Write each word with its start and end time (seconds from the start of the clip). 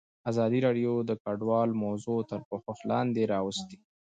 ازادي 0.29 0.59
راډیو 0.67 0.93
د 1.09 1.11
کډوال 1.23 1.69
موضوع 1.83 2.19
تر 2.29 2.39
پوښښ 2.49 2.79
لاندې 2.91 3.23
راوستې. 3.33 3.77